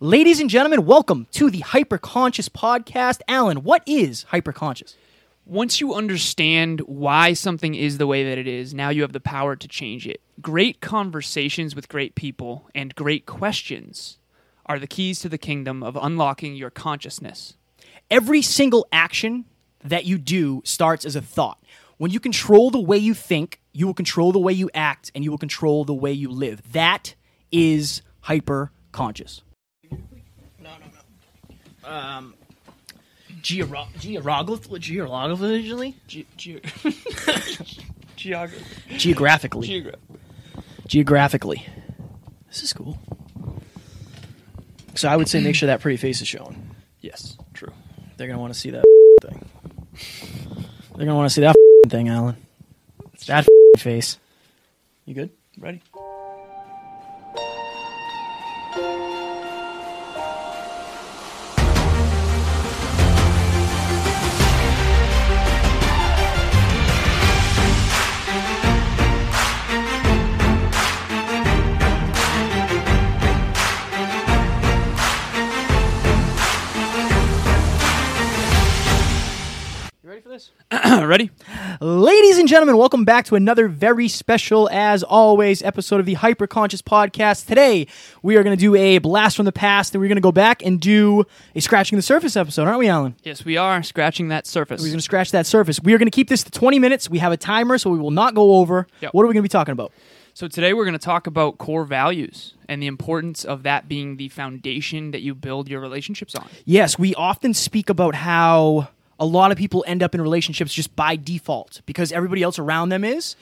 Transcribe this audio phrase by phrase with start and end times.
[0.00, 3.22] Ladies and gentlemen, welcome to the Hyperconscious podcast.
[3.28, 4.94] Alan, what is hyperconscious?
[5.46, 9.20] Once you understand why something is the way that it is, now you have the
[9.20, 10.20] power to change it.
[10.42, 14.18] Great conversations with great people and great questions
[14.66, 17.54] are the keys to the kingdom of unlocking your consciousness.
[18.10, 19.46] Every single action
[19.82, 21.58] that you do starts as a thought.
[21.96, 25.24] When you control the way you think, you will control the way you act and
[25.24, 26.60] you will control the way you live.
[26.74, 27.14] That
[27.50, 28.40] is no,
[29.08, 29.45] no.
[31.86, 32.34] Um,
[33.42, 35.94] georo- geograph- geographically?
[36.08, 36.60] Ge- ge-
[38.16, 38.96] Geography.
[38.96, 39.68] Geographically.
[39.68, 39.94] Geogra-
[40.86, 41.66] Geographically.
[42.48, 42.98] This is cool.
[44.94, 46.74] So I would say make sure that pretty face is showing.
[47.00, 47.72] yes, true.
[48.16, 48.84] They're gonna want to see that
[49.22, 49.44] thing.
[50.96, 51.54] They're gonna want to see that
[51.90, 52.36] thing, Alan.
[53.26, 53.46] That
[53.78, 54.18] face.
[55.04, 55.30] You good?
[55.58, 55.82] Ready?
[80.16, 80.50] Ready for this?
[81.06, 81.30] ready?
[81.78, 86.80] Ladies and gentlemen, welcome back to another very special, as always, episode of the Hyperconscious
[86.80, 87.46] Podcast.
[87.46, 87.86] Today,
[88.22, 90.32] we are going to do a blast from the past, and we're going to go
[90.32, 93.14] back and do a scratching the surface episode, aren't we, Alan?
[93.24, 94.80] Yes, we are scratching that surface.
[94.80, 95.80] We're going to scratch that surface.
[95.82, 97.10] We are going to keep this to 20 minutes.
[97.10, 98.86] We have a timer, so we will not go over.
[99.02, 99.12] Yep.
[99.12, 99.92] What are we going to be talking about?
[100.32, 104.16] So today we're going to talk about core values and the importance of that being
[104.16, 106.46] the foundation that you build your relationships on.
[106.64, 110.94] Yes, we often speak about how a lot of people end up in relationships just
[110.94, 113.36] by default because everybody else around them is,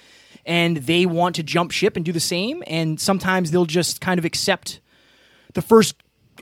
[0.47, 2.63] and they want to jump ship and do the same.
[2.67, 4.81] And sometimes they'll just kind of accept
[5.55, 5.97] the first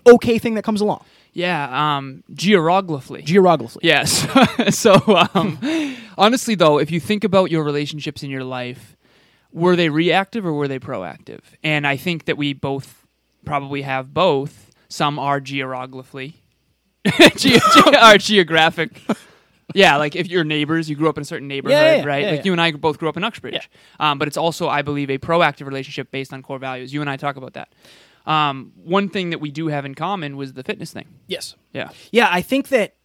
[0.07, 1.05] okay thing that comes along.
[1.33, 3.23] Yeah, um, geographically.
[3.23, 3.81] Geographically.
[3.85, 4.27] yes.
[4.77, 5.01] so
[5.35, 5.59] um,
[6.19, 8.97] honestly, though, if you think about your relationships in your life,
[9.53, 11.41] were they reactive or were they proactive?
[11.63, 13.07] And I think that we both
[13.45, 14.71] probably have both.
[14.89, 16.42] Some are geographically,
[17.07, 18.91] ge- ge- are geographic.
[19.75, 22.25] Yeah, like if you're neighbors, you grew up in a certain neighborhood, Yeah, yeah, right?
[22.25, 22.45] yeah, like yeah.
[22.45, 23.71] you and I both grew up in Uxbridge.
[23.99, 26.93] Um, but it's also, I believe, a proactive relationship based on core values.
[26.93, 27.73] You and I talk about that.
[28.27, 31.07] Um, one thing that we do have in common was the fitness thing.
[31.27, 31.57] Yes.
[31.73, 31.91] Yeah.
[32.11, 32.97] Yeah, I think that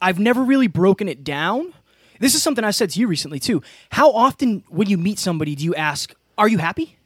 [0.00, 1.72] I've never really broken it down.
[2.18, 3.62] This is something I said to you recently too.
[3.90, 6.96] How often when you meet somebody do you ask, "Are you happy?"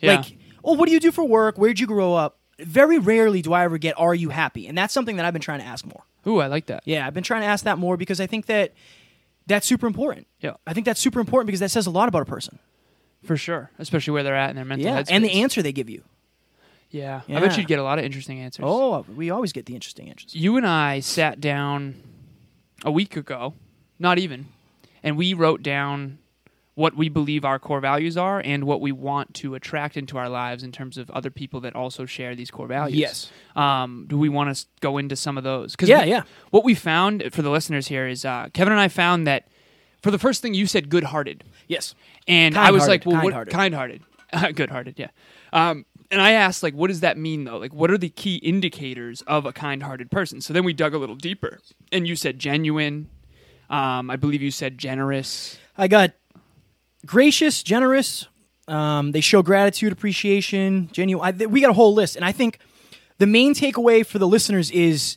[0.00, 0.16] Yeah.
[0.16, 1.56] Like, "Oh, what do you do for work?
[1.58, 4.92] Where'd you grow up?" Very rarely do I ever get, "Are you happy?" And that's
[4.94, 6.04] something that I've been trying to ask more.
[6.26, 6.82] Ooh, I like that.
[6.84, 8.72] Yeah, I've been trying to ask that more because I think that
[9.46, 10.26] that's super important.
[10.40, 10.54] Yeah.
[10.66, 12.58] I think that's super important because that says a lot about a person.
[13.24, 15.08] For sure, especially where they're at in their mental Yeah, headspace.
[15.10, 16.02] and the answer they give you.
[16.90, 17.22] Yeah.
[17.28, 18.64] I bet you'd get a lot of interesting answers.
[18.68, 20.34] Oh, we always get the interesting answers.
[20.34, 21.94] You and I sat down
[22.84, 23.54] a week ago,
[23.98, 24.46] not even,
[25.02, 26.18] and we wrote down
[26.74, 30.28] what we believe our core values are and what we want to attract into our
[30.28, 32.98] lives in terms of other people that also share these core values.
[32.98, 33.30] Yes.
[33.54, 35.76] Um, do we want to go into some of those?
[35.76, 36.22] 'Cause Yeah, we- yeah.
[36.50, 39.48] What we found for the listeners here is uh, Kevin and I found that
[40.02, 41.44] for the first thing you said good-hearted.
[41.68, 41.94] Yes.
[42.26, 44.02] And I was like, Kind-hearted, well, what kind-hearted.
[44.32, 45.08] kind-hearted, good-hearted, yeah.
[45.52, 47.58] Um, and I asked, like, what does that mean though?
[47.58, 50.40] Like, what are the key indicators of a kind-hearted person?
[50.40, 51.58] So then we dug a little deeper,
[51.92, 53.08] and you said genuine.
[53.70, 55.58] Um, I believe you said generous.
[55.78, 56.12] I got
[57.06, 58.28] gracious, generous.
[58.68, 61.26] Um, they show gratitude, appreciation, genuine.
[61.26, 62.58] I, th- we got a whole list, and I think
[63.18, 65.16] the main takeaway for the listeners is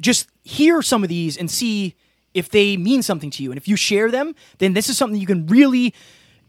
[0.00, 1.94] just hear some of these and see
[2.34, 3.50] if they mean something to you.
[3.50, 5.94] And if you share them, then this is something you can really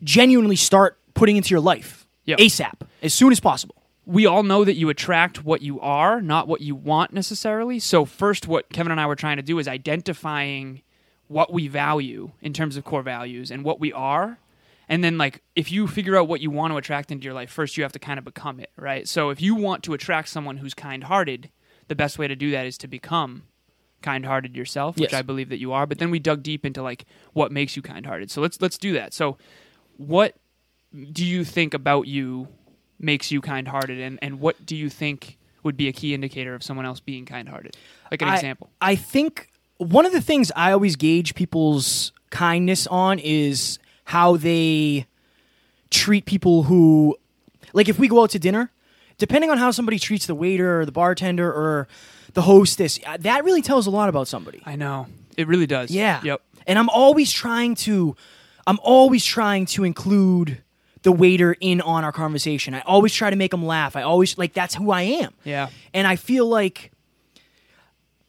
[0.03, 2.39] genuinely start putting into your life Yep.
[2.39, 3.75] ASAP, as soon as possible.
[4.05, 7.79] we all know that you attract what you are, not what you want necessarily.
[7.79, 10.81] So, first, what Kevin and I were trying to do is identifying
[11.29, 14.39] what we value in terms of core values and what we are.
[14.89, 17.49] And then, like, if you figure out what you want to attract into your life,
[17.49, 19.07] first you have to kind of become it, right?
[19.07, 21.49] So, if you want to attract someone who's kind hearted,
[21.87, 23.43] the best way to do that is to become
[24.01, 25.19] kind hearted yourself, which Yes.
[25.19, 25.85] I believe that you are.
[25.85, 28.29] But then we dug deep into like what makes you kind hearted.
[28.31, 29.13] So let's let's do that.
[29.13, 29.37] So
[29.97, 30.35] what
[31.11, 32.47] do you think about you
[32.99, 36.55] makes you kind hearted and, and what do you think would be a key indicator
[36.55, 37.75] of someone else being kind hearted?
[38.11, 38.69] Like an I- example.
[38.81, 45.05] I think one of the things I always gauge people's kindness on is how they
[45.89, 47.17] treat people who,
[47.73, 48.71] like, if we go out to dinner,
[49.17, 51.89] depending on how somebody treats the waiter or the bartender or
[52.31, 54.63] the hostess, uh, that really tells a lot about somebody.
[54.65, 55.07] I know.
[55.35, 55.91] It really does.
[55.91, 56.21] Yeah.
[56.23, 56.41] Yep.
[56.65, 58.15] And I'm always trying to,
[58.65, 60.63] I'm always trying to include
[61.01, 62.73] the waiter in on our conversation.
[62.73, 63.97] I always try to make them laugh.
[63.97, 65.33] I always like that's who I am.
[65.43, 65.67] Yeah.
[65.93, 66.93] And I feel like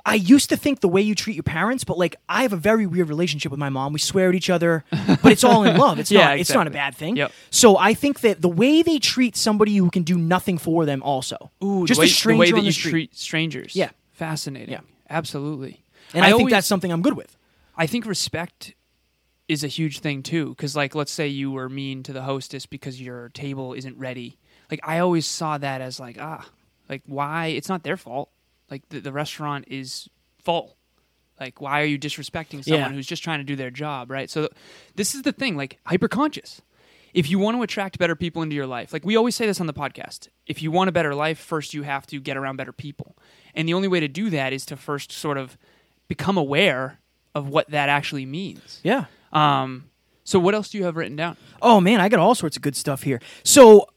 [0.09, 2.57] I used to think the way you treat your parents, but like I have a
[2.57, 3.93] very weird relationship with my mom.
[3.93, 4.85] We swear at each other,
[5.23, 5.99] but it's all in love.
[5.99, 7.17] It's Yeah, not it's not a bad thing.
[7.17, 7.33] Yep.
[7.51, 11.03] So I think that the way they treat somebody who can do nothing for them
[11.03, 11.51] also.
[11.63, 12.91] Ooh, just the way, a stranger the way that on the you street.
[12.91, 13.77] treat strangers.
[13.77, 13.91] Yeah.
[14.13, 14.71] Fascinating.
[14.73, 14.81] Yeah.
[15.11, 15.83] Absolutely.
[16.15, 17.37] and I, think always- that's something I'm good with.
[17.77, 18.75] I think respect
[19.47, 20.51] is a huge thing too.
[20.51, 24.37] Because, like, let's say you were mean to the hostess because your table isn't ready.
[24.71, 26.47] Like, I always saw that as like, ah,
[26.89, 27.47] like why?
[27.49, 28.31] It's not their fault.
[28.71, 30.09] Like the, the restaurant is
[30.45, 30.77] full.
[31.41, 32.89] Like, why are you disrespecting someone Yeah.
[32.91, 34.29] who's just trying to do their job, right?
[34.29, 34.49] So,
[34.97, 35.57] this is the thing.
[35.57, 36.61] Like, hyper conscious.
[37.15, 39.61] If you want to attract better people into your life, like we always say this
[39.61, 42.57] on the podcast, if you want a better life, first you have to get around
[42.57, 43.17] better people.
[43.55, 45.57] And the only way to do that is to first sort of
[46.09, 46.99] become aware
[47.35, 48.81] of what that actually means.
[48.83, 49.05] Yeah.
[49.33, 49.91] Um,
[50.25, 51.37] so what else do you have written down?
[51.63, 53.21] Oh man, I got all sorts of good stuff here.
[53.43, 53.89] So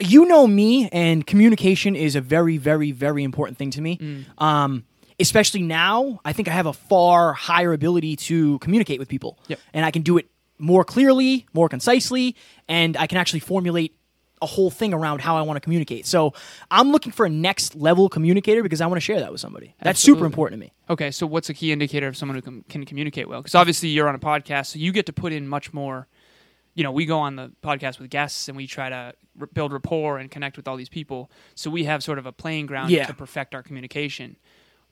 [0.00, 3.96] you know me, and communication is a very, very, very important thing to me.
[3.98, 4.42] Mm.
[4.42, 4.84] Um,
[5.20, 9.58] especially now, I think I have a far higher ability to communicate with people, Yep.
[9.74, 10.26] and I can do it
[10.58, 12.36] more clearly, more concisely,
[12.68, 13.94] and I can actually formulate
[14.40, 16.06] a whole thing around how I want to communicate.
[16.06, 16.32] So
[16.70, 19.74] I'm looking for a next level communicator because I want to share that with somebody.
[19.82, 20.72] That's super important to me.
[20.88, 23.40] Okay, so what's a key indicator of someone who can, can communicate well?
[23.40, 26.06] Because obviously you're on a podcast, so you get to put in much more.
[26.78, 29.72] You know, we go on the podcast with guests and we try to r- build
[29.72, 31.28] rapport and connect with all these people.
[31.56, 33.06] So we have sort of a playing ground Yeah.
[33.06, 34.36] to perfect our communication.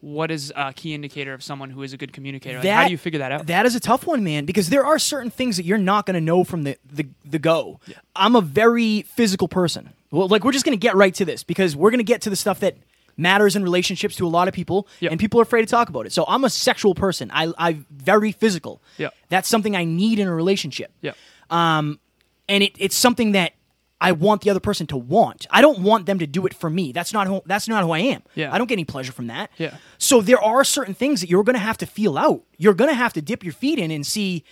[0.01, 2.57] What is a key indicator of someone who is a good communicator?
[2.57, 3.47] Like, That- how do you figure that out?
[3.47, 6.15] That is a tough one, man, because there are certain things that you're not going
[6.17, 7.79] to know from the, the, the go.
[8.17, 9.91] I'm a very physical person.
[10.11, 12.21] Well, like, we're just going to get right to this because we're going to get
[12.23, 12.77] to the stuff that
[13.17, 15.13] matters in relationships to a lot of people, Yep.
[15.13, 16.13] and people are afraid to talk about it.
[16.13, 17.31] So I'm a sexual person.
[17.33, 18.83] I, I'm very physical.
[18.99, 19.15] Yep.
[19.31, 20.91] That's something I need in a relationship.
[21.01, 21.13] yeah.
[21.51, 22.01] Um,
[22.49, 23.53] and it, it's something that
[24.01, 25.47] I want the other person to want.
[25.51, 26.93] I don't want them to do it for me.
[26.93, 28.23] That's not who, that's not who I am.
[28.35, 28.53] Yeah.
[28.55, 29.51] I don't get any pleasure from that.
[29.57, 29.77] Yeah.
[29.99, 32.43] So there are certain things that you're going to have to feel out.
[32.59, 34.45] You're going to have to dip your feet in and see.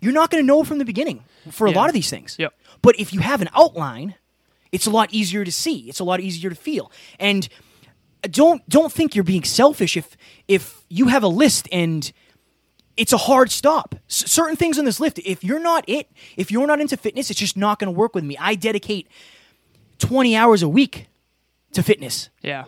[0.00, 1.76] You're not going to know from the beginning for a Yeah.
[1.78, 2.36] lot of these things.
[2.38, 2.54] Yep.
[2.80, 4.14] But if you have an outline,
[4.70, 5.88] it's a lot easier to see.
[5.88, 6.90] It's a lot easier to feel.
[7.18, 7.48] And
[8.30, 10.16] don't don't think you're being selfish if
[10.46, 12.12] if you have a list and
[12.96, 13.94] it's a hard stop.
[14.08, 17.30] S- certain things on this list, if you're not it, if you're not into fitness,
[17.30, 18.36] it's just not going to work with me.
[18.38, 19.08] I dedicate
[19.98, 21.06] 20 hours a week
[21.72, 22.28] to fitness.
[22.42, 22.64] Yeah.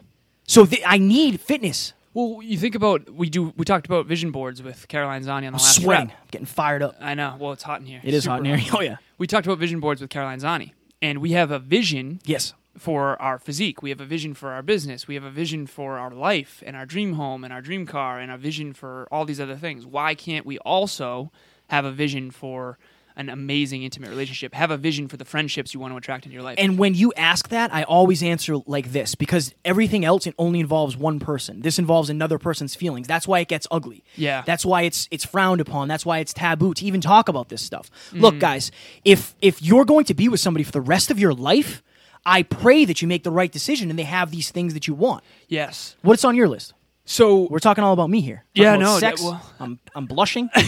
[0.47, 1.93] So th- I need fitness.
[2.12, 3.53] Well, you think about we do.
[3.56, 6.09] We talked about vision boards with Caroline Zani on the I'm last sweating.
[6.09, 6.17] rep.
[6.21, 6.94] I'm getting fired up.
[7.00, 7.37] I know.
[7.41, 8.00] Well, it's hot in here.
[8.05, 8.73] It is hot in Super here.
[8.76, 8.97] Oh, yeah.
[9.19, 10.73] We talked about vision boards with Caroline Zani,
[11.03, 12.53] and we have a vision Yes.
[12.76, 13.82] For our physique.
[13.82, 15.06] We have a vision for our business.
[15.06, 18.19] We have a vision for our life and our dream home and our dream car
[18.19, 19.87] and a vision for all these other things.
[19.87, 21.31] Why can't we also
[21.69, 22.79] have a vision for
[23.17, 24.55] an amazing intimate relationship?
[24.55, 26.56] Have a vision for the friendships you want to attract in your life.
[26.59, 30.59] And when you ask that, I always answer like this because everything else it only
[30.59, 31.62] involves one person.
[31.62, 33.06] This involves another person's feelings.
[33.06, 34.03] That's why it gets ugly.
[34.17, 34.43] Yeah.
[34.44, 35.87] That's why it's it's frowned upon.
[35.87, 37.88] That's why it's taboo to even talk about this stuff.
[38.12, 38.41] Look, mm.
[38.41, 38.73] guys,
[39.05, 41.85] if if you're going to be with somebody for the rest of your life,
[42.26, 44.94] I pray that you make the right decision and they have these things that you
[44.94, 45.23] want.
[45.49, 45.97] yes.
[46.03, 46.73] What's on your list?
[47.05, 48.44] So We're talking all about me here.
[48.55, 49.21] Talking Yeah, no, Sex.
[49.21, 50.49] that- well- I'm I'm blushing.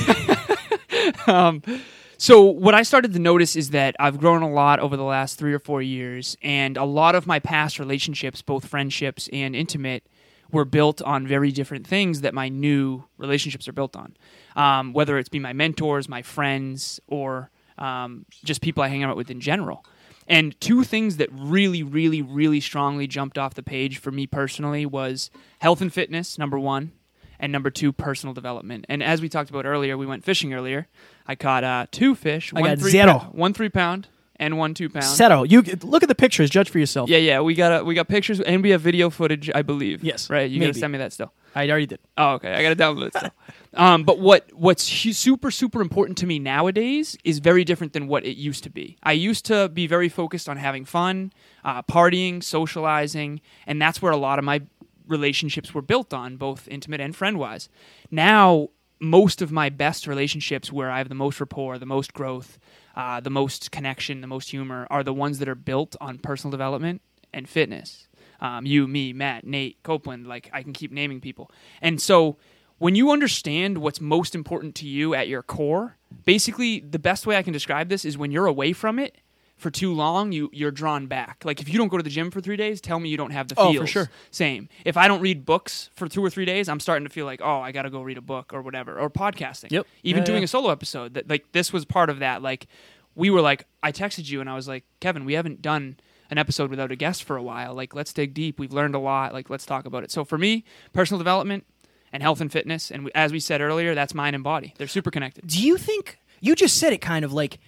[2.19, 5.39] So what I started to notice is that I've grown a lot over the last
[5.39, 10.03] three or four years, and a lot of my past relationships, both friendships and intimate,
[10.51, 14.17] were built on very different things that my new relationships are built on.
[14.57, 19.15] Um, whether it's be my mentors, my friends, or um, just people I hang out
[19.15, 19.85] with in general.
[20.29, 24.85] And two things that really, really, really strongly jumped off the page for me personally
[24.85, 25.31] was
[25.61, 26.93] health and fitness, number one,
[27.39, 28.87] and number two, personal development.
[28.89, 30.89] And as we talked about earlier, we went fishing earlier.
[31.27, 33.29] I caught uh, two fish, I one got three zero.
[33.33, 35.05] one three pound and one two pound.
[35.05, 35.47] Settle.
[35.47, 36.51] You look at the pictures.
[36.51, 37.09] Judge for yourself.
[37.09, 40.03] Yeah, yeah, we got a, we got pictures and we have video footage, I believe.
[40.03, 40.51] Yes, right.
[40.51, 41.33] You gotta send me that still.
[41.57, 42.01] I already did.
[42.19, 42.53] Oh, okay.
[42.53, 43.17] I got to download it.
[43.17, 43.31] Still.
[43.75, 48.25] um, but what what's super super important to me nowadays is very different than what
[48.27, 48.99] it used to be.
[49.03, 51.33] I used to be very focused on having fun,
[51.65, 54.63] uh, partying, socializing, and that's where a lot of my
[55.09, 57.69] relationships were built on, both intimate and friend wise.
[58.11, 58.69] Now,
[59.01, 62.59] most of my best relationships, where I have the most rapport, the most growth,
[62.95, 66.51] uh, the most connection, the most humor, are the ones that are built on personal
[66.51, 68.09] development and fitness.
[68.41, 71.51] Um, you, me, Matt, Nate, Copeland, like I can keep naming people.
[71.81, 72.37] And so
[72.79, 77.37] when you understand what's most important to you at your core, basically the best way
[77.37, 79.17] I can describe this is when you're away from it
[79.57, 81.43] for too long, you you're drawn back.
[81.43, 83.31] Like if you don't go to the gym for three days, tell me you don't
[83.31, 84.11] have the Oh, for sure.
[84.31, 84.69] Same.
[84.85, 87.41] If I don't read books for two or three days, I'm starting to feel like,
[87.43, 89.71] oh, I got to go read a book or whatever, or podcasting.
[89.73, 89.87] Yep.
[90.03, 90.45] Even Yeah, doing yeah.
[90.45, 91.15] a solo episode.
[91.15, 92.43] That like this was part of that.
[92.43, 92.67] Like
[93.15, 95.97] we were like, I texted you and I was like, Kevin, we haven't done
[96.31, 97.75] an episode without a guest for a while.
[97.75, 98.59] Like, let's dig deep.
[98.59, 99.33] We've learned a lot.
[99.33, 100.11] Like, let's talk about it.
[100.11, 101.65] So for me, personal development
[102.13, 104.75] and health and fitness, and as we said earlier, that's mind and body.
[104.79, 105.47] They're super connected.
[105.47, 107.59] Do you think you just said it kind of like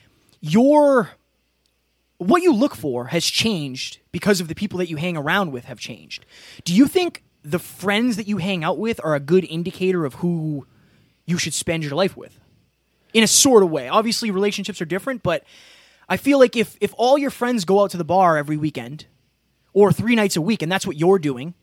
[0.40, 1.10] your
[2.18, 5.64] what you look for has changed because of the people that you hang around with
[5.66, 6.26] have changed.
[6.64, 10.14] Do you think the friends that you hang out with are a good indicator of
[10.14, 10.66] who
[11.26, 12.40] you should spend your life with?
[13.14, 13.88] In a sort of way.
[13.88, 15.44] Obviously relationships are different, but
[16.08, 19.06] I feel like if if all your friends go out to the bar every weekend
[19.72, 21.54] or 3 nights a week and that's what you're doing,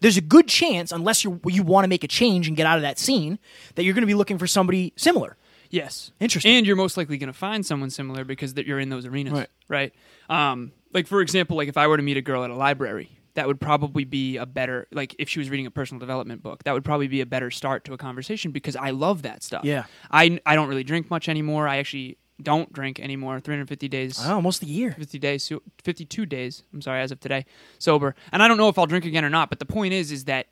[0.00, 2.76] there's a good chance unless you you want to make a change and get out
[2.76, 3.38] of that scene
[3.76, 5.36] that you're going to be looking for somebody similar.
[5.70, 6.12] Yes.
[6.20, 6.54] Interesting.
[6.54, 9.32] And you're most likely going to find someone similar because that you're in those arenas.
[9.32, 9.48] Right.
[9.68, 9.94] Right.
[10.28, 13.08] Um, like for example, like if I were to meet a girl at a library,
[13.34, 16.64] that would probably be a better like if she was reading a personal development book,
[16.64, 19.64] that would probably be a better start to a conversation because I love that stuff.
[19.64, 19.84] Yeah.
[20.10, 21.66] I I don't really drink much anymore.
[21.66, 23.40] I actually don't drink anymore.
[23.40, 24.18] 350 days.
[24.24, 24.92] Oh, almost a year.
[24.98, 25.50] 50 days,
[25.84, 26.62] 52 days.
[26.72, 27.44] I'm sorry, as of today,
[27.78, 28.14] sober.
[28.32, 29.48] And I don't know if I'll drink again or not.
[29.48, 30.46] But the point is, is that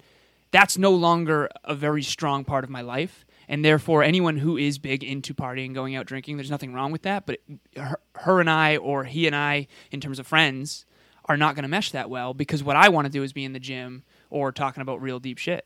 [0.53, 4.79] that's no longer a very strong part of my life, and therefore, anyone who is
[4.79, 7.27] big into partying, going out drinking, there's nothing wrong with that.
[7.27, 7.39] But
[7.77, 10.87] her, her and I, or he and I, in terms of friends,
[11.27, 13.45] are not going to mesh that well because what I want to do is be
[13.45, 15.65] in the gym or talking about real deep shit.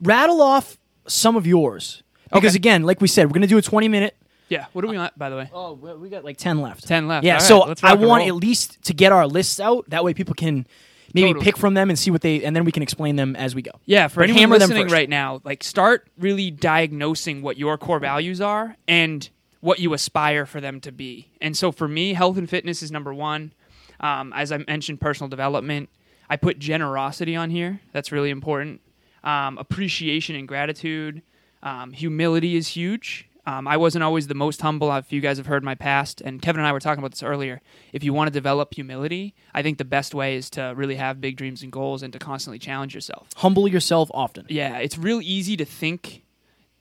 [0.00, 2.56] rattle off some of yours because Okay.
[2.56, 4.16] again like we said we're going to do a 20 minute
[4.48, 4.66] Yeah.
[4.72, 5.50] What are we on, by the way?
[5.52, 7.24] oh we got like 10 left 10 left.
[7.24, 8.28] yeah All right, so let's i and want roll.
[8.28, 10.66] at least to get our lists out that way people can
[11.14, 11.44] maybe Totally.
[11.44, 13.62] pick from them and see what they and then we can explain them as we
[13.62, 14.92] go Yeah, for But anyone hammer them listening first.
[14.92, 19.28] right now, like start really diagnosing what your core values are and
[19.60, 21.28] what you aspire for them to be.
[21.40, 23.52] And so for me, health and fitness is number one.
[23.98, 25.88] Um, as I mentioned, personal development.
[26.28, 27.80] I put generosity on here.
[27.92, 28.80] That's really important.
[29.24, 31.22] Um, appreciation and gratitude.
[31.62, 33.28] Um, humility is huge.
[33.46, 34.92] Um, I wasn't always the most humble.
[34.96, 37.22] If you guys have heard my past, and Kevin and I were talking about this
[37.22, 37.60] earlier,
[37.92, 41.20] if you want to develop humility, I think the best way is to really have
[41.20, 43.28] big dreams and goals and to constantly challenge yourself.
[43.36, 46.24] humble yourself often Yeah, it's real easy to think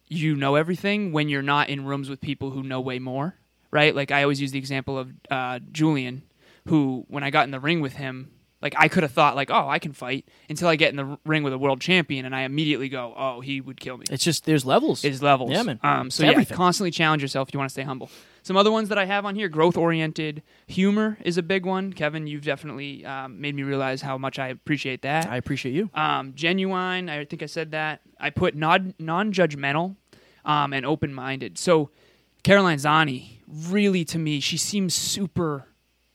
[0.07, 3.36] you know everything when you're not in rooms with people who know way more,
[3.72, 3.95] right?
[3.95, 6.24] Like I always use the example of uh, Julian,
[6.67, 8.31] who when I got in the ring with him,
[8.65, 11.19] like I could have thought like, oh, I can fight until I get in the
[11.24, 14.05] ring with a world champion, and I immediately go, oh, he would kill me.
[14.10, 15.51] it's just there's levels His levels.
[15.51, 15.79] Yeah, man.
[15.84, 16.57] Um, so It's yeah, everything.
[16.57, 18.10] constantly challenge yourself if you want to stay humble.
[18.41, 21.93] Some other ones that I have on here: growth oriented, humor is a big one.
[21.93, 25.29] Kevin, you've definitely um, made me realize how much I appreciate that.
[25.29, 28.01] i appreciate you Um, genuine, I think I said that.
[28.19, 29.95] I put non non judgmental
[30.43, 31.60] um, and open minded.
[31.60, 31.91] So
[32.43, 35.67] Caroline Zani, really to me, she seems super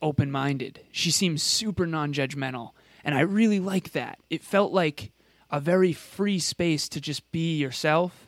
[0.03, 0.81] open minded.
[0.93, 2.71] She seems super non judgmental.
[3.05, 4.19] And I really like that.
[4.29, 5.11] It felt like
[5.51, 8.27] a very free space to just be yourself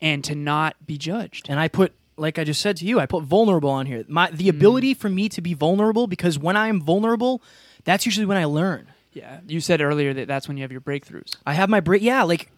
[0.00, 1.48] and to not be judged.
[1.50, 4.28] and i put like i just said to you i put vulnerable on here my
[4.30, 4.36] Mm.
[4.36, 7.42] the ability for me to be vulnerable because when i am vulnerable
[7.84, 9.40] that's usually when i learn Yeah.
[9.48, 11.36] You said earlier that that's when you have your breakthroughs.
[11.44, 12.00] I have my break.
[12.02, 12.50] Yeah, like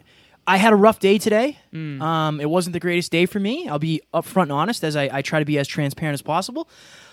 [0.46, 1.58] I had a rough day today.
[1.72, 2.02] Mm.
[2.02, 3.66] Um, it wasn't the greatest day for me.
[3.68, 6.68] I'll be upfront and honest as I, I try to be as transparent as possible.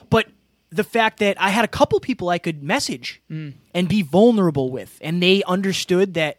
[0.09, 0.25] But
[0.71, 3.53] the fact that I had a couple people I could message Mm.
[3.73, 6.37] and be vulnerable with, and they understood that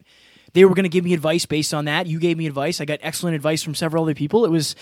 [0.53, 2.07] they were going to give me advice based on that.
[2.07, 2.81] You gave me advice.
[2.81, 4.45] I got excellent advice from several other people.
[4.45, 4.75] It was.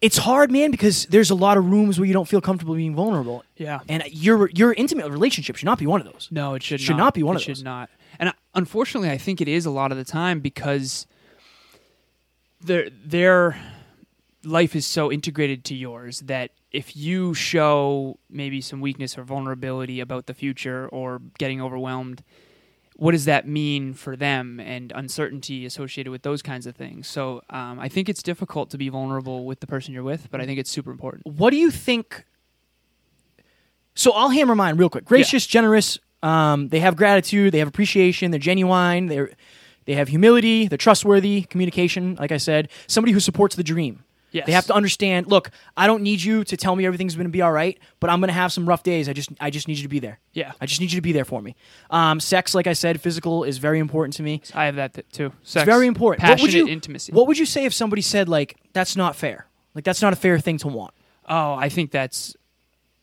[0.00, 2.94] It's hard, man, because there's a lot of rooms where you don't feel comfortable being
[2.94, 3.42] vulnerable.
[3.56, 3.80] Yeah.
[3.88, 6.28] And your your intimate relationship should not be one of those.
[6.30, 7.58] No, it should Should not be one it of should those.
[7.58, 7.90] Should not.
[8.20, 11.06] And uh, unfortunately, I think it is a lot of the time because
[12.60, 13.60] their their
[14.44, 20.00] life is so integrated to yours that if you show maybe some weakness or vulnerability
[20.00, 22.22] about the future or getting overwhelmed,
[22.96, 27.06] what does that mean for them and uncertainty associated with those kinds of things?
[27.06, 30.40] So um, I think it's difficult to be vulnerable with the person you're with, but
[30.40, 31.24] I think it's super important.
[31.26, 32.24] what do you think?
[33.94, 35.04] So I'll hammer mine real quick.
[35.04, 35.98] Gracious, generous.
[36.22, 37.54] Um, they have gratitude.
[37.54, 38.30] They have appreciation.
[38.30, 39.06] They're genuine.
[39.06, 39.30] They're
[39.86, 40.68] they have humility.
[40.68, 41.42] They're trustworthy.
[41.42, 42.16] Communication.
[42.16, 44.04] Like I said, somebody who supports the dream.
[44.30, 44.46] Yes.
[44.46, 45.26] They have to understand.
[45.26, 48.10] Look, I don't need you to tell me everything's going to be all right, but
[48.10, 49.08] I'm going to have some rough days.
[49.08, 50.18] I just I just need you to be there.
[50.32, 50.52] Yeah.
[50.60, 51.56] I just need you to be there for me.
[51.90, 54.42] Um, sex, like I said, physical is very important to me.
[54.54, 55.32] I have that th- too.
[55.42, 56.20] Sex, It's very important.
[56.20, 57.12] Passionate what would you, intimacy.
[57.12, 59.46] What would you say if somebody said like that's not fair?
[59.74, 60.92] Like that's not a fair thing to want.
[61.26, 62.36] Oh, I think that's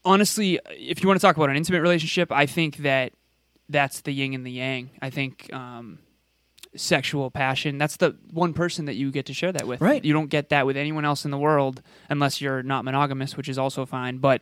[0.04, 3.14] honestly, if you want to talk about an intimate relationship, I think that
[3.70, 4.92] that's the yin and the yang.
[5.02, 6.00] I think um,
[6.76, 9.82] sexual passion, that's the one person that you get to share that with.
[9.82, 10.04] Right.
[10.04, 13.50] You don't get that with anyone else in the world unless you're not monogamous, which
[13.50, 14.18] is also fine.
[14.18, 14.42] But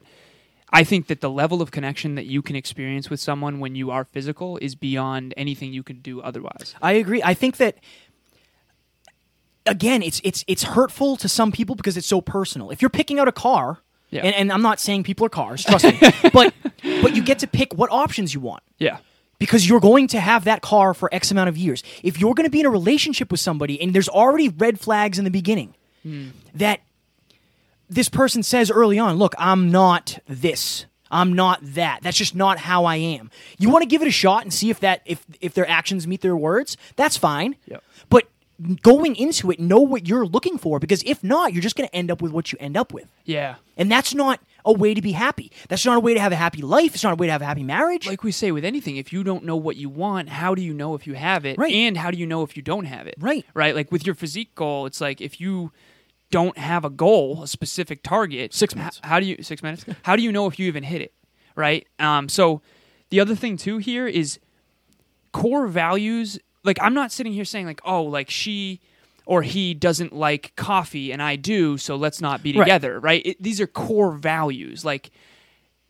[0.71, 3.91] I think that the level of connection that you can experience with someone when you
[3.91, 6.75] are physical is beyond anything you could do otherwise.
[6.81, 7.21] I agree.
[7.23, 7.77] I think that
[9.65, 12.69] again, it's it's it's hurtful to some people because it's so personal.
[12.71, 14.21] If you're picking out a car Yeah.
[14.25, 15.99] And, and I'm not saying people are cars, trust me.
[16.33, 16.53] but
[17.01, 18.97] but you get to pick what options you want Yeah.
[19.43, 21.83] Because you're going to have that car for X amount of years.
[22.01, 25.19] If you're going to be in a relationship with somebody and there's already red flags
[25.19, 26.29] in the beginning hmm.
[26.55, 26.79] that
[27.89, 30.85] this person says early on, look, I'm not this.
[31.11, 31.99] I'm not that.
[32.03, 33.31] That's just not how I am.
[33.57, 36.07] You want to give it a shot and see if that if if their actions
[36.07, 36.77] meet their words.
[36.95, 37.57] That's fine.
[37.65, 37.83] Yep.
[38.09, 38.29] But
[38.81, 41.95] going into it, know what you're looking for because if not, you're just going to
[41.95, 43.07] end up with what you end up with.
[43.25, 43.55] Yeah.
[43.77, 45.51] And that's not a way to be happy.
[45.67, 46.93] That's not a way to have a happy life.
[46.93, 48.07] It's not a way to have a happy marriage.
[48.07, 50.73] Like we say with anything, if you don't know what you want, how do you
[50.73, 51.57] know if you have it?
[51.57, 51.73] Right.
[51.73, 53.15] And how do you know if you don't have it?
[53.19, 53.45] Right.
[53.53, 53.75] Right.
[53.75, 55.71] Like with your physique goal, it's like if you
[56.31, 58.99] don't have a goal, a specific target, Six minutes.
[59.03, 59.85] how do you six minutes?
[60.03, 61.13] how do you know if you even hit it?
[61.55, 61.87] Right.
[61.99, 62.29] Um.
[62.29, 62.61] So
[63.09, 64.39] the other thing too here is
[65.31, 66.39] core values.
[66.63, 68.79] Like I'm not sitting here saying like, oh, like she
[69.25, 72.99] or he doesn't like coffee and I do, so let's not be together.
[72.99, 73.25] Right.
[73.25, 74.83] It, these are core values.
[74.83, 75.11] Like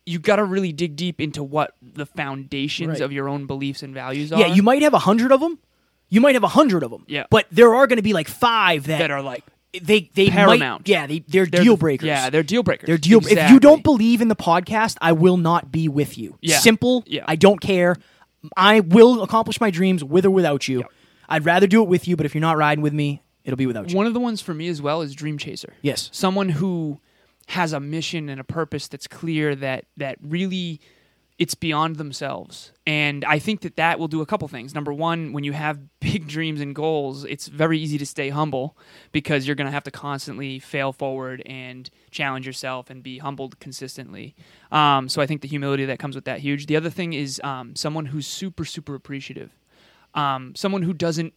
[0.06, 3.02] you got to really dig deep into what the foundations Right.
[3.02, 4.40] of your own beliefs and values are.
[4.40, 5.60] yeah, you might have a hundred of them.
[6.10, 7.06] You might have a hundred of them.
[7.08, 7.26] Yeah.
[7.30, 9.44] But there are going to be like five that, that are like
[9.82, 10.82] they they paramount.
[10.82, 12.06] Might, yeah, they they're, they're deal breakers.
[12.06, 12.86] Yeah, they're deal breakers.
[12.86, 13.26] They're deal.
[13.26, 16.38] If you don't believe in the podcast, I will not be with you.
[16.42, 16.60] Yeah.
[16.60, 17.04] Simple.
[17.08, 17.24] Yeah.
[17.28, 17.96] I don't care.
[18.58, 20.80] I will accomplish my dreams with or without you.
[20.80, 20.92] Yep.
[21.30, 23.66] I'd rather do it with you, but if you're not riding with me, it'll be
[23.66, 23.98] without you.
[23.98, 25.74] One of the ones for me as well is Dream Chaser.
[25.82, 26.10] Yes.
[26.12, 27.00] Someone who
[27.48, 30.80] has a mission and a purpose that's clear that that really
[31.44, 32.72] it's beyond themselves.
[32.88, 34.74] And I think that that will do a couple things.
[34.74, 38.78] Number one, when you have big dreams and goals, it's very easy to stay humble
[39.12, 43.60] because you're going to have to constantly fail forward and challenge yourself and be humbled
[43.60, 44.36] consistently.
[44.72, 46.68] Um, so I think the humility that comes with that huge.
[46.68, 49.52] The other thing is um, someone who's super super appreciative.
[50.14, 51.34] Um, someone who doesn't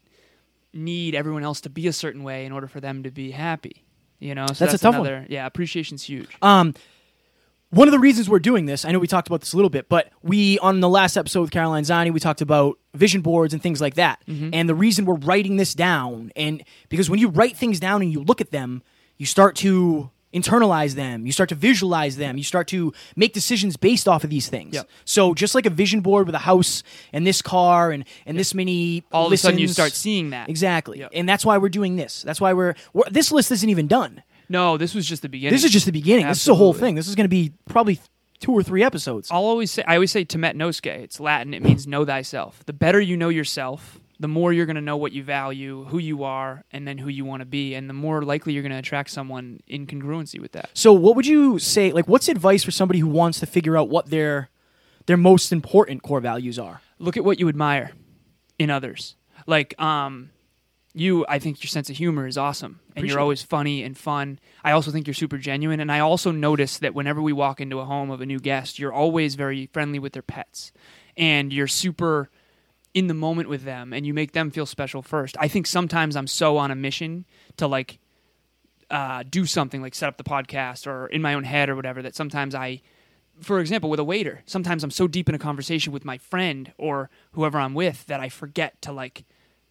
[0.72, 3.82] need everyone else to be a certain way in order for them to be happy.
[4.20, 5.06] You know, so That's a that's, tough one.
[5.08, 5.26] another.
[5.28, 6.28] Yeah, appreciation's huge.
[6.42, 6.74] Um,
[7.70, 9.70] one of the reasons we're doing this, I know we talked about this a little
[9.70, 13.52] bit, but we on the last episode with Caroline Zani, we talked about vision boards
[13.52, 14.22] and things like that.
[14.28, 14.50] Mm-hmm.
[14.52, 18.12] And the reason we're writing this down, and because when you write things down and
[18.12, 18.82] you look at them,
[19.16, 23.76] you start to internalize them, you start to visualize them, you start to make decisions
[23.76, 24.74] based off of these things.
[24.74, 24.88] Yep.
[25.04, 28.54] So just like a vision board with a house and this car and and this
[28.54, 30.48] many All of a sudden, you start seeing that.
[30.50, 31.10] exactly, Yep.
[31.14, 32.22] and that's why we're doing this.
[32.22, 34.22] That's why we're, we're this list isn't even done.
[34.48, 35.54] No, this was just the beginning.
[35.54, 36.26] This is just the beginning.
[36.26, 36.88] This is the whole Absolutely.
[36.88, 36.94] thing.
[36.96, 37.98] This is going to be probably
[38.38, 39.30] two or three episodes.
[39.30, 39.82] I'll always say.
[39.86, 40.86] I always say temet nosce.
[40.86, 41.54] It's Latin.
[41.54, 42.64] It means know thyself.
[42.66, 45.98] The better you know yourself, the more you're going to know what you value, who
[45.98, 48.72] you are, and then who you want to be, and the more likely you're going
[48.72, 50.70] to attract someone in congruency with that.
[50.74, 51.92] So, what would you say?
[51.92, 54.50] Like, what's advice for somebody who wants to figure out what their
[55.06, 56.80] their most important core values are?
[56.98, 57.92] look at what you admire
[58.58, 59.16] in others.
[59.46, 60.30] Like, um,
[60.96, 63.96] you, I think your sense of humor is awesome, and Appreciate you're always funny and
[63.96, 64.38] fun.
[64.64, 67.80] I also think you're super genuine, and I also notice that whenever we walk into
[67.80, 70.72] a home of a new guest, you're always very friendly with their pets,
[71.14, 72.30] and you're super
[72.94, 75.36] in the moment with them, and you make them feel special first.
[75.38, 77.26] I think sometimes I'm so on a mission
[77.58, 77.98] to like
[78.90, 82.00] uh, do something like set up the podcast or in my own head or whatever
[82.00, 82.80] that sometimes I,
[83.38, 86.72] for example, with a waiter, sometimes I'm so deep in a conversation with my friend
[86.78, 89.26] or whoever I'm with that I forget to like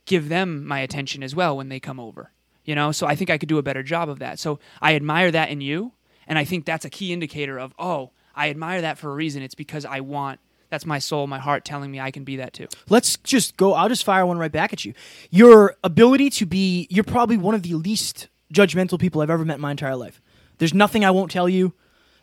[0.05, 2.31] give them my attention as well when they come over.
[2.63, 4.39] You know, so I think I could do a better job of that.
[4.39, 5.91] So I admire that in you,
[6.27, 9.43] and I think that's a key indicator of oh, I admire that for a reason.
[9.43, 10.39] It's because I want.
[10.69, 12.67] That's my soul, my heart telling me I can be that too.
[12.89, 13.73] Let's just go.
[13.73, 14.93] I'll just fire one right back at you.
[15.29, 16.87] Your ability to be.
[16.89, 20.19] You're probably one of the least judgmental people I've ever met in my entire life.
[20.57, 21.73] There's nothing I won't tell you.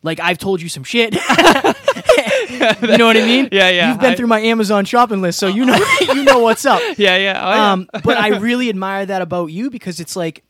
[0.02, 1.16] Like I've told you some shit.
[2.90, 3.48] you know what I mean?
[3.52, 6.38] Yeah, yeah, You've been I- through my Amazon shopping list, so you know you know
[6.40, 6.81] what's up.
[6.98, 7.40] Yeah, yeah.
[7.44, 7.72] Oh, yeah.
[7.72, 10.42] um, but I really admire that about you because it's like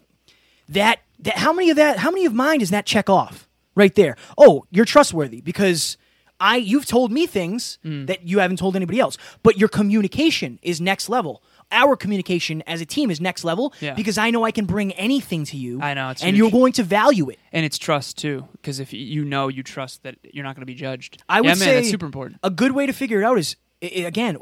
[0.68, 1.00] that.
[1.20, 1.98] That how many of that?
[1.98, 4.16] How many of mine does that check off right there?
[4.36, 5.96] Oh, you're trustworthy because
[6.40, 8.06] I you've told me things Mm.
[8.08, 9.16] that you haven't told anybody else.
[9.44, 11.42] But your communication is next level.
[11.72, 13.94] Our communication as a team is next level Yeah.
[13.94, 15.80] because I know I can bring anything to you.
[15.80, 16.38] I know, it's and huge.
[16.38, 17.38] you're going to value it.
[17.52, 20.66] and it's trust too, because if you know, you trust that you're not going to
[20.66, 21.22] be judged.
[21.28, 22.38] I would yeah, man, say that's super important.
[22.42, 24.36] A good way to figure it out is again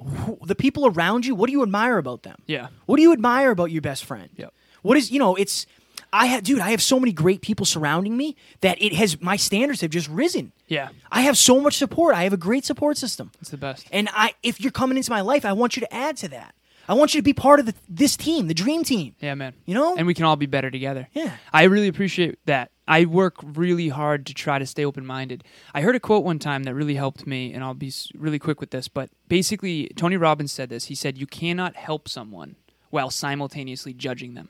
[0.44, 1.34] the people around you.
[1.34, 2.36] What do you admire about them?
[2.46, 2.68] Yeah.
[2.86, 4.28] What do you admire about your best friend?
[4.36, 4.52] Yep.
[4.82, 5.34] What is you know?
[5.36, 5.66] It's
[6.12, 6.58] I have dude.
[6.60, 10.08] I have so many great people surrounding me that it has my standards have just
[10.08, 10.52] risen.
[10.66, 12.14] Yeah, I have so much support.
[12.14, 13.86] I have a great support system, it's the best.
[13.92, 16.54] and I if you're coming into my life, I want you to add to that.
[16.90, 19.14] I want you to be part of the, this team, the dream team.
[19.20, 19.54] Yeah, man.
[19.64, 19.94] You know?
[19.96, 21.06] and we can all be better together.
[21.12, 21.36] Yeah.
[21.52, 22.72] I really appreciate that.
[22.88, 25.44] I work really hard to try to stay open minded.
[25.72, 28.60] I heard a quote one time that really helped me, and I'll be really quick
[28.60, 28.88] with this.
[28.88, 30.86] But basically, Tony Robbins said this.
[30.86, 32.56] He said, "You cannot help someone
[32.90, 34.48] while simultaneously judging them."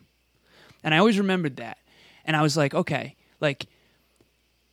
[0.82, 1.76] And I always remembered that.
[2.24, 3.66] And I was like, okay, like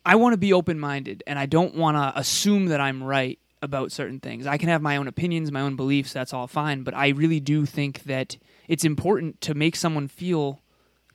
[0.06, 3.38] I want to be open minded and I don't want to assume that I'm right
[3.62, 4.46] about certain things.
[4.46, 7.40] I can have my own opinions, my own beliefs, that's all fine, but I really
[7.40, 8.36] do think that
[8.68, 10.60] it's important to make someone feel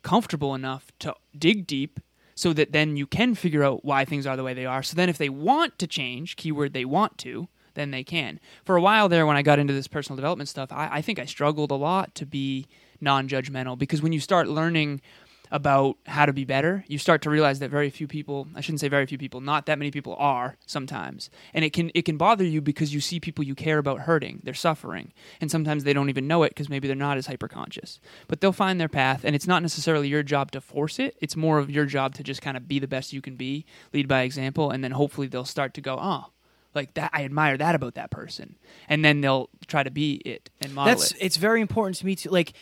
[0.02, 2.00] comfortable enough to dig deep
[2.34, 4.82] so that then you can figure out why things are the way they are.
[4.82, 8.40] So then if they want to change, keyword they want to, then they can.
[8.64, 11.18] For a while there, when I got into this personal development stuff, I, I think
[11.18, 12.66] I struggled a lot to be
[13.00, 15.00] non judgmental because when you start learning
[15.54, 18.80] about how to be better, you start to realize that very few people, I shouldn't
[18.80, 21.30] say very few people, not that many people are sometimes.
[21.54, 24.40] And it can it can bother you because you see people you care about hurting,
[24.42, 28.00] they're suffering, and sometimes they don't even know it because maybe they're not as hyperconscious.
[28.26, 31.16] But they'll find their path and it's not necessarily your job to force it.
[31.20, 33.64] It's more of your job to just kind of be the best you can be,
[33.92, 36.32] lead by example, and then hopefully they'll start to go, "Oh,
[36.74, 38.56] like that I admire that about that person."
[38.88, 41.18] And then they'll try to be it and model That's it.
[41.20, 42.54] it's very important to me to like.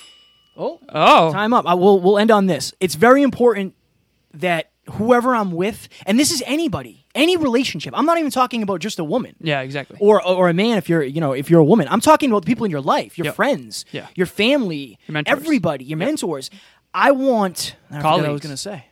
[0.56, 1.32] Oh, Oh.
[1.32, 1.66] time up.
[1.66, 2.00] I will.
[2.00, 2.72] We'll end on this.
[2.80, 3.74] It's very important
[4.34, 7.94] that whoever I'm with, and this is anybody, any relationship.
[7.96, 9.34] I'm not even talking about just a woman.
[9.40, 9.96] Yeah, exactly.
[10.00, 12.42] Or, or a man if you're you know if you're a woman i'm talking about
[12.42, 13.34] the people in your life your Yep.
[13.36, 14.06] friends Yeah.
[14.16, 15.38] your family Your mentors.
[15.38, 16.50] everybody your mentors
[16.94, 18.86] i want I i was going to say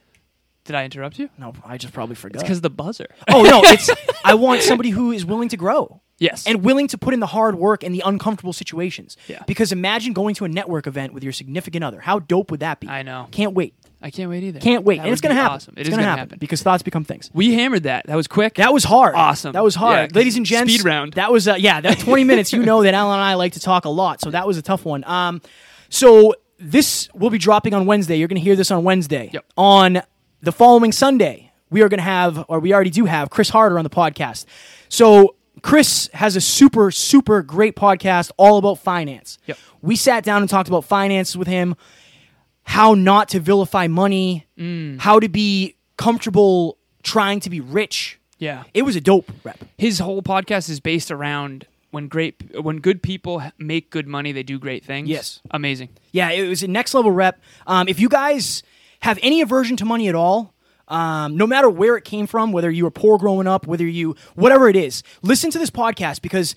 [0.64, 1.28] Did I interrupt you?
[1.38, 3.06] no i just probably forgot It's Because of the buzzer.
[3.28, 3.90] oh no it's
[4.24, 6.46] i want somebody who is willing to grow Yes.
[6.46, 9.42] and willing to put in the hard work and the uncomfortable situations Yeah.
[9.46, 12.78] because imagine going to a network event with your significant other how dope would that
[12.78, 13.26] be I know.
[13.32, 14.60] can't wait I can't wait either.
[14.60, 15.74] can't wait That and it's going to happen Awesome.
[15.76, 18.06] It it's gonna gonna happen, because thoughts become things We hammered that.
[18.06, 18.54] That was quick.
[18.54, 19.14] That was hard.
[19.14, 19.52] Awesome.
[19.52, 20.12] That was hard.
[20.12, 20.72] Yeah, Ladies and gents.
[20.72, 21.14] speed round.
[21.14, 23.60] That was uh, yeah, that 20 minutes, you know that Alan and I like to
[23.60, 24.20] talk a lot.
[24.20, 25.04] So that was a tough one.
[25.04, 25.40] Um
[25.88, 28.16] so this will be dropping on Wednesday.
[28.16, 29.30] You're going to hear this on Wednesday.
[29.32, 29.44] Yep.
[29.56, 30.02] On
[30.42, 33.78] the following Sunday, we are going to have or we already do have Chris Harder
[33.78, 34.44] on the podcast.
[34.90, 39.38] So Chris has a super super great podcast all about finance.
[39.46, 39.58] Yep.
[39.82, 41.74] We sat down and talked about finance with him
[42.64, 45.00] how not to vilify money, Mm.
[45.00, 48.18] how to be comfortable trying to be rich.
[48.38, 48.64] yeah.
[48.74, 49.58] It was a dope rep.
[49.76, 54.42] His whole podcast is based around when great when good people make good money, they
[54.42, 55.08] do great things.
[55.08, 55.40] Yes.
[55.50, 55.88] Amazing.
[56.12, 57.40] Yeah, it was a next level rep.
[57.66, 58.62] Um, if you guys
[59.00, 60.54] have any aversion to money at all,
[60.90, 64.16] um, no matter where it came from, whether you were poor growing up, whether you
[64.34, 66.54] whatever it is, listen to this podcast because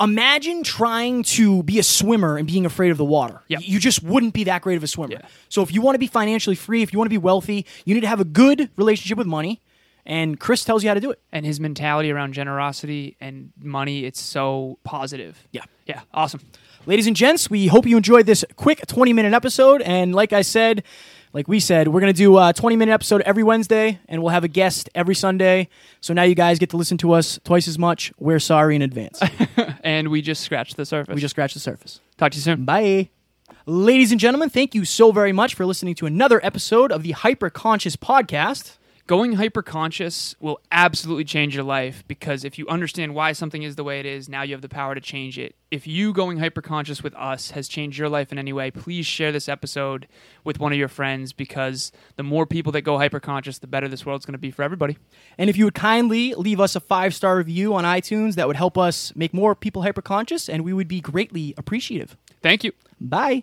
[0.00, 3.42] imagine trying to be a swimmer and being afraid of the water.
[3.48, 3.62] Yep.
[3.64, 5.14] You just wouldn't be that great of a swimmer.
[5.14, 5.26] Yeah.
[5.48, 7.94] So if you want to be financially free, if you want to be wealthy, you
[7.94, 9.60] need to have a good relationship with money.
[10.06, 11.20] And Chris tells you how to do it.
[11.32, 15.48] And his mentality around generosity and money, it's so positive.
[15.50, 15.62] Yeah.
[15.86, 16.02] Yeah.
[16.12, 16.40] Awesome.
[16.84, 19.80] Ladies and gents, we hope you enjoyed this quick 20 minute episode.
[19.80, 20.82] And like I said,
[21.34, 24.30] like we said, we're going to do a 20 minute episode every Wednesday, and we'll
[24.30, 25.68] have a guest every Sunday.
[26.00, 28.12] So now you guys get to listen to us twice as much.
[28.18, 29.20] We're sorry in advance.
[29.84, 31.14] And we just scratched the surface.
[31.14, 32.00] we just scratched the surface.
[32.16, 32.64] talk to you soon.
[32.64, 33.10] Bye.
[33.66, 37.10] Ladies and gentlemen, thank you so very much for listening to another episode of the
[37.12, 38.78] Hyper Conscious Podcast.
[39.06, 43.84] Going hyperconscious will absolutely change your life because if you understand why something is the
[43.84, 45.56] way it is, now you have the power to change it.
[45.70, 49.30] If you going hyperconscious with us has changed your life in any way, please share
[49.30, 50.08] this episode
[50.42, 54.06] with one of your friends because the more people that go hyperconscious, the better this
[54.06, 54.96] world's going to be for everybody.
[55.36, 58.56] And if you would kindly leave us a five star review on iTunes, that would
[58.56, 62.16] help us make more people hyperconscious, and we would be greatly appreciative.
[62.40, 62.72] Thank you.
[62.98, 63.42] Bye.